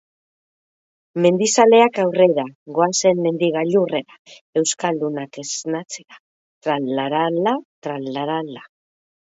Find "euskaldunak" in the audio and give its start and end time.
4.63-5.41